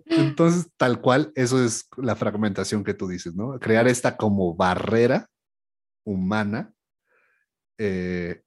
[0.05, 3.59] entonces, tal cual, eso es la fragmentación que tú dices, ¿no?
[3.59, 5.29] Crear esta como barrera
[6.03, 6.73] humana
[7.77, 8.41] eh,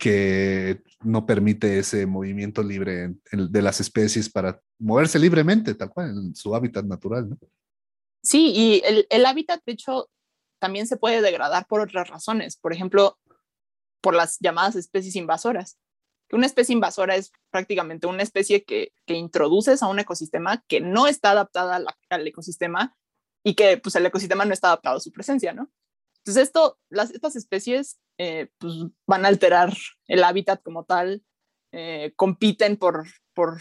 [0.00, 6.34] que no permite ese movimiento libre de las especies para moverse libremente, tal cual, en
[6.34, 7.38] su hábitat natural, ¿no?
[8.22, 10.08] Sí, y el, el hábitat, de hecho,
[10.58, 12.56] también se puede degradar por otras razones.
[12.56, 13.18] Por ejemplo,
[14.00, 15.78] por las llamadas especies invasoras
[16.32, 21.06] una especie invasora es prácticamente una especie que, que introduces a un ecosistema que no
[21.06, 22.96] está adaptada al ecosistema
[23.44, 25.70] y que pues el ecosistema no está adaptado a su presencia, ¿no?
[26.18, 28.74] Entonces esto, las, estas especies eh, pues,
[29.06, 29.74] van a alterar
[30.08, 31.22] el hábitat como tal,
[31.72, 33.60] eh, compiten por, por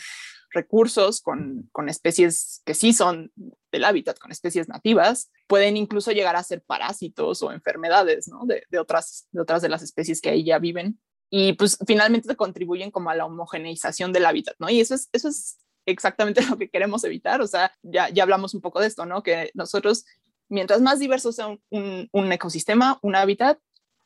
[0.52, 3.34] recursos con, con, especies que sí son
[3.72, 8.46] del hábitat, con especies nativas, pueden incluso llegar a ser parásitos o enfermedades ¿no?
[8.46, 11.00] de, de, otras, de otras de las especies que ahí ya viven
[11.36, 14.70] y pues finalmente contribuyen como a la homogeneización del hábitat, ¿no?
[14.70, 18.54] Y eso es, eso es exactamente lo que queremos evitar, o sea, ya, ya hablamos
[18.54, 19.24] un poco de esto, ¿no?
[19.24, 20.06] Que nosotros,
[20.48, 23.58] mientras más diverso sea un, un, ecosistema, un hábitat,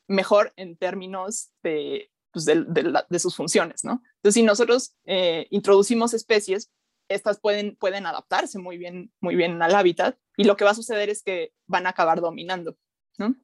[0.06, 4.02] mejor en términos de, pues de, de, sus funciones, ¿no?
[4.16, 6.70] Entonces, si nosotros eh, introducimos especies,
[7.10, 10.74] estas pueden, pueden adaptarse muy bien, muy bien al hábitat y lo que va a
[10.74, 12.78] suceder es que van a acabar dominando,
[13.18, 13.34] ¿no?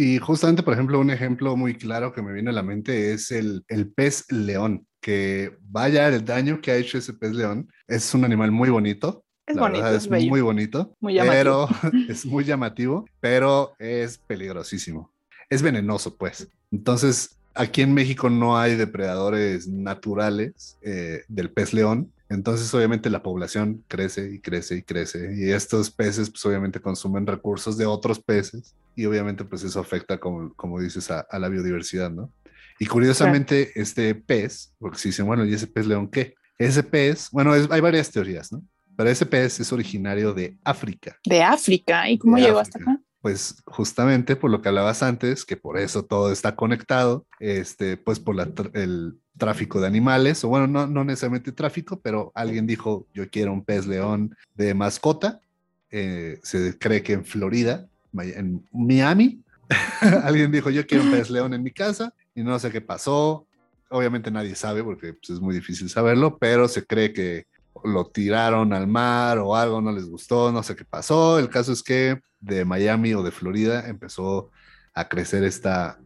[0.00, 3.30] Y justamente, por ejemplo, un ejemplo muy claro que me viene a la mente es
[3.30, 7.70] el, el pez león, que vaya el daño que ha hecho ese pez león.
[7.86, 11.68] Es un animal muy bonito, es bonito, es, muy bonito, muy pero
[12.08, 15.12] es muy llamativo, pero es peligrosísimo.
[15.50, 16.48] Es venenoso, pues.
[16.72, 23.22] Entonces, aquí en México no hay depredadores naturales eh, del pez león, entonces obviamente la
[23.22, 28.18] población crece y crece y crece y estos peces pues obviamente consumen recursos de otros
[28.20, 32.32] peces y obviamente pues eso afecta como, como dices a, a la biodiversidad, ¿no?
[32.78, 36.34] Y curiosamente este pez, porque si dicen, bueno, ¿y ese pez león qué?
[36.56, 38.62] Ese pez, bueno, es, hay varias teorías, ¿no?
[38.96, 41.18] Pero ese pez es originario de África.
[41.26, 42.78] De África, ¿y cómo De llegó África.
[42.78, 43.02] hasta acá?
[43.20, 48.18] Pues justamente por lo que hablabas antes, que por eso todo está conectado, este, pues
[48.18, 53.06] por la el tráfico de animales, o bueno, no, no necesariamente tráfico, pero alguien dijo,
[53.12, 55.40] yo quiero un pez león de mascota.
[55.90, 59.42] Eh, se cree que en Florida, en Miami,
[60.22, 63.46] alguien dijo, yo quiero un pez león en mi casa y no sé qué pasó.
[63.88, 67.46] Obviamente nadie sabe porque pues, es muy difícil saberlo, pero se cree que
[67.84, 71.38] lo tiraron al mar o algo no les gustó, no sé qué pasó.
[71.38, 74.50] El caso es que de Miami o de Florida empezó
[74.94, 75.98] a crecer esta,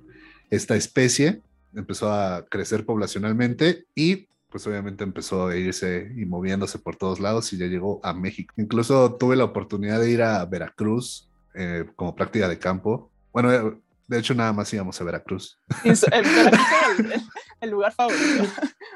[0.50, 1.40] esta especie,
[1.74, 7.53] empezó a crecer poblacionalmente y pues obviamente empezó a irse y moviéndose por todos lados
[7.53, 8.55] y ya llegó a México.
[8.57, 13.11] Incluso tuve la oportunidad de ir a Veracruz eh, como práctica de campo.
[13.33, 15.59] Bueno, eh, de hecho nada más íbamos a Veracruz.
[15.83, 17.22] El, Veracruz era el-
[17.62, 18.44] el lugar favorito.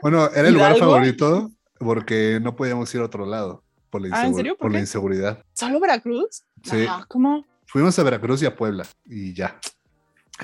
[0.03, 4.27] Bueno, era el lugar favorito porque no podíamos ir a otro lado por la, Ah,
[4.27, 4.53] ¿en insegu- serio?
[4.57, 5.45] ¿Por por la inseguridad.
[5.55, 6.45] ¿Solo Veracruz?
[6.63, 6.87] Sí.
[6.89, 7.45] Ah, ¿Cómo?
[7.67, 9.59] Fuimos a Veracruz y a Puebla y ya.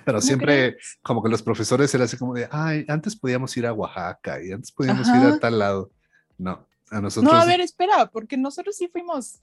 [0.05, 3.66] Pero ¿Cómo siempre como que los profesores era así como de, ay, antes podíamos ir
[3.66, 5.90] a Oaxaca y antes podíamos ir a tal lado.
[6.37, 9.40] No, a nosotros No, a ver, espera, porque nosotros sí fuimos,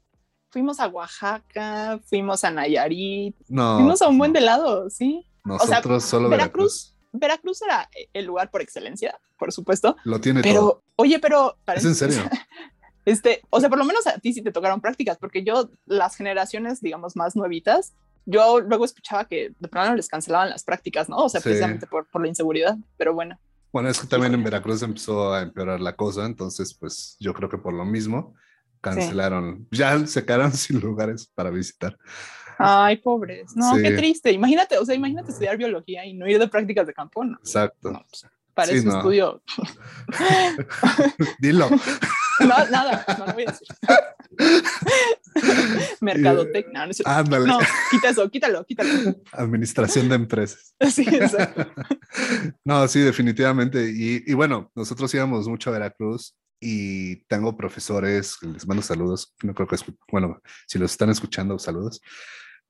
[0.49, 5.25] fuimos a Oaxaca, fuimos a Nayarit, no, fuimos a un buen de lado, sí.
[5.45, 6.95] Nosotros solo Veracruz, Veracruz.
[7.13, 10.84] Veracruz era el lugar por excelencia, por supuesto, Lo tiene pero, todo.
[10.95, 11.58] oye, pero...
[11.76, 12.24] Es en serio.
[13.04, 16.15] Este, o sea, por lo menos a ti sí te tocaron prácticas, porque yo, las
[16.15, 17.93] generaciones, digamos, más nuevitas,
[18.28, 21.17] yo luego escuchaba que de plano les cancelaban las prácticas, ¿no?
[21.17, 21.45] O sea, Sí.
[21.50, 23.39] precisamente por, por la inseguridad, pero bueno.
[23.74, 24.43] Bueno, es que también en.
[24.43, 28.36] Veracruz empezó a empeorar la cosa, entonces pues yo creo que por lo mismo
[28.82, 31.97] cancelaron, ya se quedaron sin lugares para visitar.
[32.63, 33.56] Ay, pobres.
[33.56, 33.82] No, Sí.
[33.84, 34.32] qué triste.
[34.32, 37.38] Imagínate, o sea, imagínate estudiar biología y no ir de prácticas de campo, ¿no?
[37.38, 37.91] Exacto.
[37.91, 38.97] No, pues, para Sí, eso no.
[38.97, 39.41] estudio.
[41.39, 41.69] Dilo.
[42.39, 43.67] No, nada, no lo voy a decir.
[46.02, 46.91] Mercadotecnia, no.
[47.06, 47.45] Ándale.
[47.45, 47.60] no,
[47.91, 48.89] quita eso, quítalo, quítalo.
[49.34, 50.74] Administración de empresas.
[50.91, 51.67] Sí, exacto.
[52.65, 53.91] No, sí, definitivamente.
[53.95, 59.54] Y, y bueno, nosotros íbamos mucho a Veracruz y tengo profesores, les mando saludos, no
[59.54, 59.76] creo que,
[60.12, 62.02] bueno, si los están escuchando, saludos,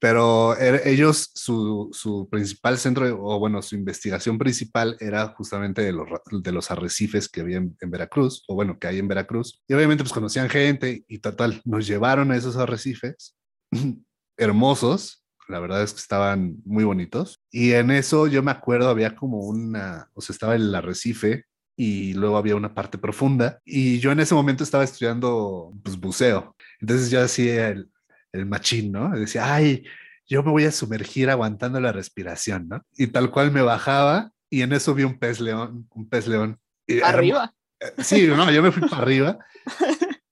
[0.02, 6.08] pero er- ellos, su, principal centro, o bueno, su investigación principal era justamente de los,
[6.32, 9.62] de los arrecifes que había en, Veracruz, o bueno, que hay en Veracruz.
[9.68, 13.36] Y obviamente pues conocían gente y total, nos llevaron a esos arrecifes
[14.38, 17.40] hermosos, la verdad es que estaban muy bonitos.
[17.52, 21.46] Y en eso yo me acuerdo, había como una, o sea, estaba el arrecife
[21.78, 23.60] y luego había una parte profunda.
[23.64, 26.56] Y yo en ese momento estaba estudiando pues, buceo.
[26.80, 27.92] Entonces yo hacía el,
[28.34, 29.10] el machín, ¿no?
[29.12, 29.84] Decía, ay,
[30.28, 32.82] yo me voy a sumergir aguantando la respiración, ¿no?
[32.98, 36.60] Y tal cual me bajaba y en eso vi un pez león, un pez león.
[36.88, 37.54] Y era- Arriba.
[37.98, 39.40] Sí, no, yo me fui para arriba.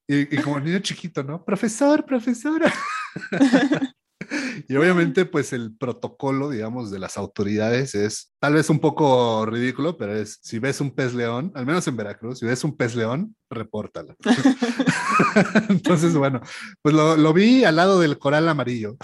[0.08, 1.44] Y, y como niño chiquito, ¿no?
[1.44, 2.72] Profesor, profesora.
[4.68, 9.98] Y obviamente, pues el protocolo, digamos, de las autoridades es tal vez un poco ridículo,
[9.98, 12.96] pero es si ves un pez león, al menos en Veracruz, si ves un pez
[12.96, 14.16] león, repórtalo.
[15.70, 16.42] Entonces, bueno,
[16.82, 18.98] pues lo, lo vi al lado del coral amarillo.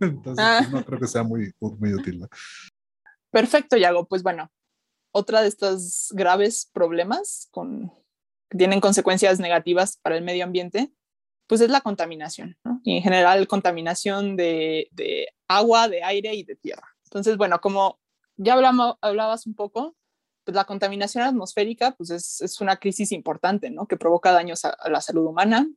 [0.00, 0.58] Entonces, Ah.
[0.60, 2.20] pues, no creo que sea muy, muy útil.
[2.20, 2.28] ¿no?
[3.30, 4.06] Perfecto, Yago.
[4.06, 4.50] Pues bueno,
[5.12, 7.92] otra de estos graves problemas con,
[8.50, 10.92] que tienen consecuencias negativas para el medio ambiente,
[11.46, 12.80] pues es la contaminación, ¿no?
[12.84, 16.88] Y en general contaminación de, de agua, de aire y de tierra.
[17.04, 17.98] Entonces, bueno, como
[18.36, 19.94] ya hablamos, hablabas un poco,
[20.44, 23.86] pues la contaminación atmosférica pues es, es una crisis importante, ¿no?
[23.86, 25.68] Que provoca daños a, la salud humana.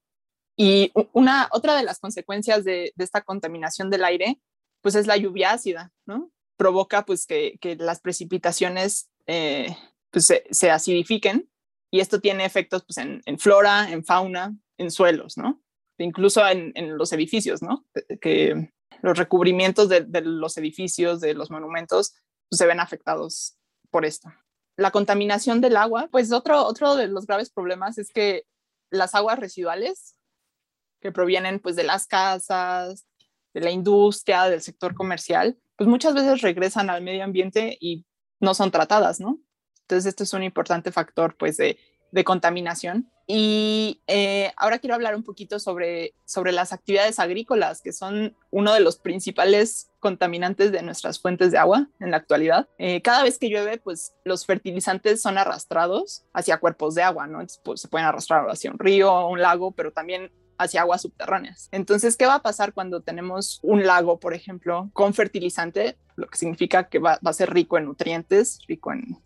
[0.58, 4.40] Y una, otra de las consecuencias de, esta contaminación del aire,
[4.82, 6.32] pues es la lluvia ácida, ¿no?
[6.58, 9.76] provoca pues que, que las precipitaciones eh,
[10.10, 11.50] pues, se, acidifiquen
[11.92, 15.62] y esto tiene efectos pues, en flora, en fauna, en suelos, ¿no?
[15.98, 17.86] Incluso en, los edificios, ¿no?
[18.22, 22.16] Que los recubrimientos de, los edificios, de los monumentos,
[22.50, 23.58] pues, se ven afectados
[23.92, 24.32] por esto.
[24.78, 28.44] La contaminación del agua, pues otro, otro de los graves problemas es que
[28.92, 30.18] las aguas residuales
[31.02, 33.06] que provienen pues de las casas,
[33.54, 38.06] de la industria, del sector comercial, pues muchas veces regresan al medio ambiente y
[38.40, 39.40] no son tratadas, ¿no?
[39.82, 41.78] Entonces, esto es un importante factor, pues, de,
[42.16, 43.12] de contaminación.
[43.28, 48.74] Y eh, ahora quiero hablar un poquito sobre, sobre las actividades agrícolas, que son uno
[48.74, 52.70] de los principales contaminantes de nuestras fuentes de agua en la actualidad.
[52.78, 57.40] Eh, cada vez que llueve, pues los fertilizantes son arrastrados hacia cuerpos de agua, ¿no?
[57.64, 61.68] pues, se pueden arrastrar hacia un río o un lago, pero también hacia aguas subterráneas.
[61.74, 65.98] Entonces, ¿qué va a pasar cuando tenemos un lago, por ejemplo, con fertilizante?
[66.16, 69.18] Lo que significa que va, a ser rico en nutrientes, rico en,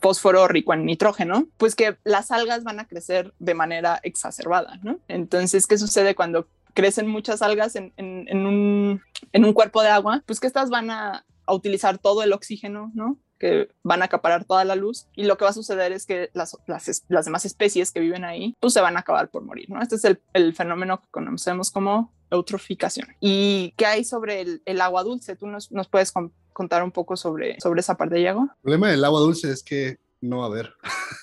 [0.00, 4.98] fósforo, rico en nitrógeno, pues que las algas van a crecer de manera exacerbada, ¿no?
[5.08, 10.22] Entonces, ¿qué sucede cuando crecen muchas algas en, un, en un cuerpo de agua?
[10.26, 13.18] Pues que estas van a, a utilizar todo el oxígeno, ¿no?
[13.38, 16.30] que van a acaparar toda la luz y lo que va a suceder es que
[16.32, 19.68] las, las, las demás especies que viven ahí pues se van a acabar por morir,
[19.68, 19.82] ¿no?
[19.82, 23.08] Este es el, el fenómeno que conocemos como eutroficación.
[23.20, 25.36] ¿Y qué hay sobre el, el agua dulce?
[25.36, 26.12] ¿Tú nos, nos puedes
[26.56, 28.44] contar un poco sobre, sobre esa parte, Diego?
[28.44, 30.72] El problema del agua dulce es que no va a haber.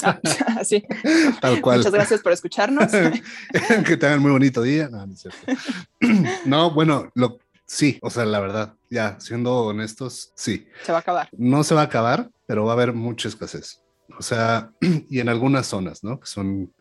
[0.04, 0.20] Ah,
[0.64, 0.84] sí.
[1.42, 1.80] Tal cual.
[1.80, 2.92] Muchas gracias por escucharnos.
[3.88, 4.90] que tengan muy bonito día.
[4.90, 5.16] No, no,
[6.46, 10.68] no, bueno, lo, Sí, o sea, la verdad, ya siendo honestos, sí.
[10.84, 11.30] Se va a acabar.
[11.32, 13.82] No se va a acabar, pero va a haber mucha escasez.
[14.20, 14.72] O sea,
[15.10, 16.20] y en algunas zonas, ¿no?
[16.20, 16.72] Que son,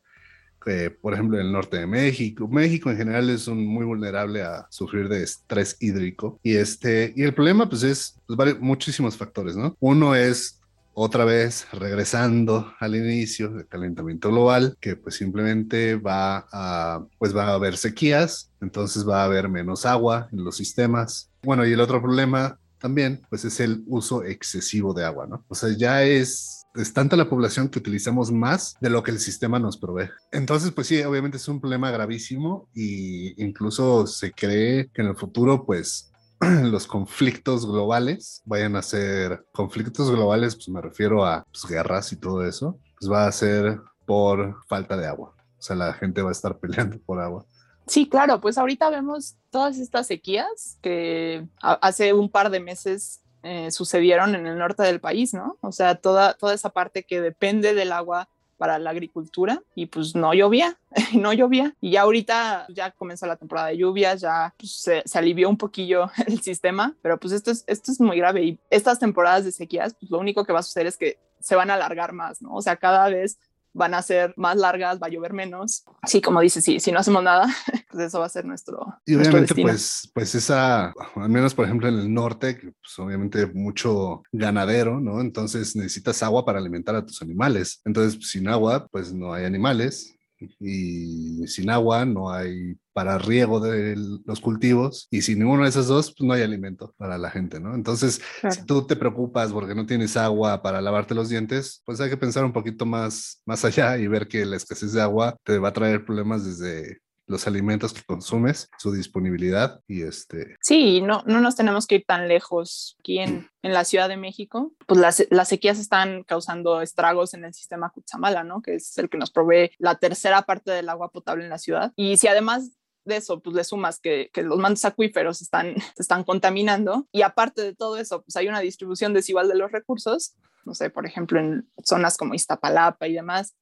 [0.66, 2.48] eh, por ejemplo, en el norte de México.
[2.48, 6.38] México en general es un, muy vulnerable a sufrir de estrés hídrico.
[6.42, 9.76] Y, este, y el problema, pues, es pues, muchísimos factores, ¿no?
[9.80, 10.60] Uno es
[10.94, 17.46] otra vez regresando al inicio del calentamiento global, que pues simplemente va a, pues va
[17.46, 21.30] a haber sequías, entonces va a haber menos agua en los sistemas.
[21.42, 25.44] Bueno, y el otro problema también, pues es el uso excesivo de agua, ¿no?
[25.48, 29.18] O sea, ya es, es tanta la población que utilizamos más de lo que el
[29.18, 30.10] sistema nos provee.
[30.30, 35.16] Entonces, pues sí, obviamente es un problema gravísimo y incluso se cree que en el
[35.16, 41.64] futuro, pues los conflictos globales vayan a ser conflictos globales, pues me refiero a pues,
[41.66, 45.34] guerras y todo eso, pues va a ser por falta de agua.
[45.58, 47.44] O sea, la gente va a estar peleando por agua.
[47.86, 53.70] Sí, claro, pues ahorita vemos todas estas sequías que hace un par de meses eh,
[53.70, 55.56] sucedieron en el norte del país, ¿no?
[55.60, 60.14] O sea, toda, toda esa parte que depende del agua para la agricultura y pues
[60.14, 60.78] no llovía,
[61.14, 61.74] no llovía.
[61.80, 65.56] Y ya ahorita ya comenzó la temporada de lluvias, ya pues, se, se, alivió un
[65.56, 69.52] poquillo el sistema, pero pues esto es, esto es muy grave y estas temporadas de
[69.52, 72.40] sequías, pues lo único que va a suceder es que se van a alargar más,
[72.40, 72.54] ¿no?
[72.54, 73.38] O sea, cada vez
[73.72, 75.84] van a ser más largas, va a llover menos.
[76.06, 77.46] Sí, como dices, sí, si no hacemos nada,
[77.90, 78.86] pues eso va a ser nuestro.
[79.06, 84.22] Y obviamente, pues, pues esa, al menos por ejemplo en el norte, pues obviamente mucho
[84.32, 85.20] ganadero, ¿no?
[85.20, 87.80] Entonces necesitas agua para alimentar a tus animales.
[87.84, 90.18] Entonces, sin agua, pues no hay animales
[90.60, 95.86] y sin agua no hay para riego de los cultivos y sin ninguno de esos
[95.88, 97.74] dos pues no hay alimento para la gente, ¿no?
[97.74, 102.10] Entonces, si tú te preocupas porque no tienes agua para lavarte los dientes, pues hay
[102.10, 105.58] que pensar un poquito más, más allá y ver que la escasez de agua te
[105.58, 107.00] va a traer problemas desde
[107.32, 110.56] los alimentos que consumes, su disponibilidad y este...
[110.60, 114.16] Sí, no, no nos tenemos que ir tan lejos aquí en, en la Ciudad de
[114.16, 114.72] México.
[114.86, 118.60] Pues las, las, sequías están causando estragos en el sistema Cutzamala, ¿no?
[118.62, 121.92] Que es el que nos provee la tercera parte del agua potable en la ciudad.
[121.96, 126.22] Y si además de eso, pues le sumas que, que, los mantos acuíferos están, están
[126.22, 130.74] contaminando y aparte de todo eso, pues hay una distribución desigual de los recursos, no
[130.74, 133.56] sé, por ejemplo, en zonas como Iztapalapa y demás,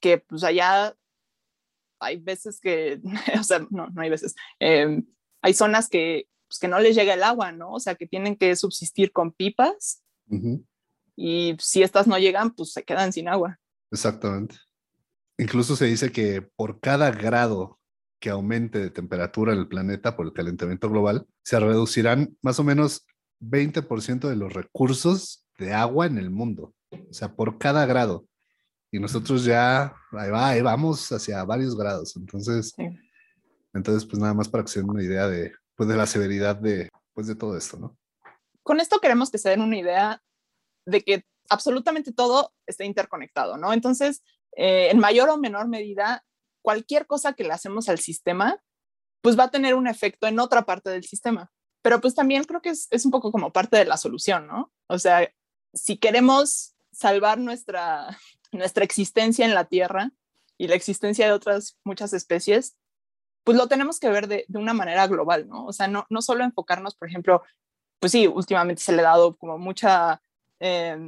[0.00, 0.94] que pues allá
[2.00, 3.00] hay veces que,
[3.38, 5.02] o sea, no, no hay veces, eh,
[5.42, 7.72] hay zonas que, pues, que no les llega el agua, ¿no?
[7.72, 10.02] O sea, que tienen que subsistir con pipas
[11.16, 13.58] y si estas no llegan, pues se quedan sin agua.
[13.90, 14.56] Exactamente.
[15.38, 17.80] Incluso se dice que por cada grado
[18.20, 22.64] que aumente de temperatura en el planeta por el calentamiento global, se reducirán más o
[22.64, 23.06] menos
[23.40, 26.74] 20% de los recursos de agua en el mundo.
[26.92, 28.26] O sea, por cada grado
[28.90, 32.16] y nosotros ya ahí, va, ahí vamos hacia varios grados.
[32.16, 32.74] Entonces,
[33.72, 36.56] entonces, pues nada más para que se den una idea de, pues, de la severidad
[36.56, 37.96] de, pues, de todo esto, ¿no?
[38.62, 40.22] Con esto queremos que se den una idea
[40.86, 43.72] de que absolutamente todo está interconectado, ¿no?
[43.72, 44.22] Entonces,
[44.56, 46.24] eh, en mayor o menor medida,
[46.62, 48.60] cualquier cosa que le hacemos al sistema,
[49.22, 51.50] pues va a tener un efecto en otra parte del sistema.
[51.82, 54.72] Pero pues también creo que es, es un poco como parte de la solución, ¿no?
[54.88, 55.30] O sea,
[55.72, 58.18] si queremos salvar nuestra,
[58.52, 60.10] nuestra existencia en la Tierra
[60.58, 62.76] y la existencia de otras muchas especies,
[63.44, 65.66] pues lo tenemos que ver de, de una manera global, ¿no?
[65.66, 67.42] O sea, no, no solo enfocarnos, por ejemplo,
[68.00, 70.22] pues sí, últimamente se le ha dado como mucha,
[70.58, 70.98] eh,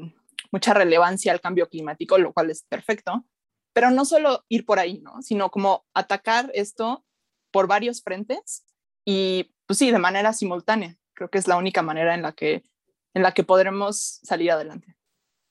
[0.50, 3.24] mucha relevancia al cambio climático, lo cual es perfecto,
[3.72, 5.22] pero no solo ir por ahí, ¿no?
[5.22, 7.04] Sino como atacar esto
[7.50, 8.64] por varios frentes
[9.04, 10.96] y, pues sí, de manera simultánea.
[11.14, 12.62] Creo que es la única manera en la que,
[13.14, 14.94] en la que podremos salir adelante.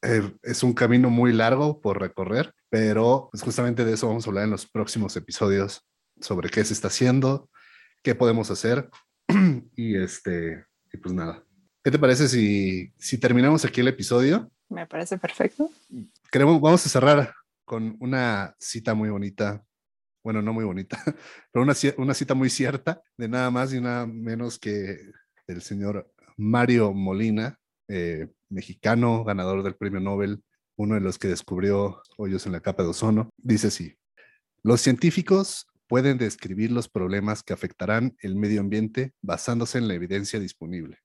[0.04, 4.30] Eh, es un camino muy largo por recorrer, pero pues justamente de eso vamos a
[4.30, 5.88] hablar en los próximos episodios
[6.20, 7.50] sobre qué se está haciendo,
[8.02, 8.90] qué podemos hacer
[9.76, 11.44] y este Y pues nada.
[11.84, 14.52] ¿Qué te parece si, si terminamos aquí el episodio?
[14.70, 15.70] Me parece perfecto.
[16.32, 17.34] Queremos, vamos a cerrar
[17.66, 19.64] con una cita muy bonita.
[20.24, 21.02] Bueno, no muy bonita,
[21.52, 25.00] pero una, una cita muy cierta de nada más y nada menos que
[25.48, 30.44] el señor Mario Molina, eh, mexicano, ganador del premio Nobel,
[30.76, 33.30] uno de los que descubrió hoyos en la capa de ozono.
[33.38, 33.96] Dice así,
[34.64, 40.40] los científicos pueden describir los problemas que afectarán el medio ambiente basándose en la evidencia
[40.40, 41.00] disponible.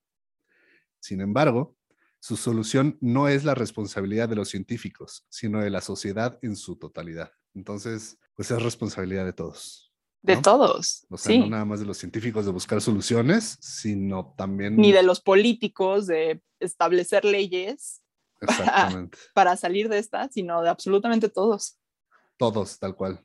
[0.99, 1.75] Sin embargo,
[2.19, 6.77] su solución no es la responsabilidad de los científicos, sino de la sociedad en su
[6.77, 7.31] totalidad.
[7.53, 9.86] Entonces, pues es responsabilidad de todos.
[10.21, 11.05] De todos.
[11.09, 14.75] O sea, no nada más de los científicos de buscar soluciones, sino también...
[14.75, 18.01] Ni de los políticos de establecer leyes
[18.41, 19.17] Exactamente.
[19.33, 21.79] para salir de esta, sino de absolutamente todos.
[22.37, 23.23] Todos, tal cual.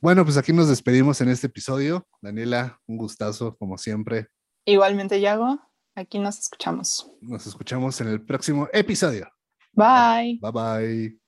[0.00, 2.06] Bueno, pues aquí nos despedimos en este episodio.
[2.20, 4.28] Daniela, un gustazo, como siempre.
[4.66, 5.58] Igualmente, Yago,
[5.94, 7.10] aquí nos escuchamos.
[7.20, 9.28] Nos escuchamos en el próximo episodio.
[9.72, 10.38] Bye.
[10.40, 11.23] Bye bye.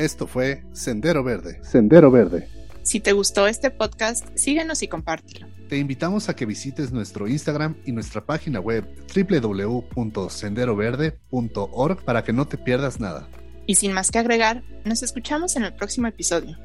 [0.00, 1.60] Esto fue Sendero Verde.
[1.62, 2.48] Sendero Verde.
[2.82, 5.46] Si te gustó este podcast, síguenos y compártelo.
[5.68, 12.48] Te invitamos a que visites nuestro Instagram y nuestra página web www.senderoverde.org para que no
[12.48, 13.28] te pierdas nada.
[13.66, 16.56] Y sin más que agregar, nos escuchamos en el próximo episodio.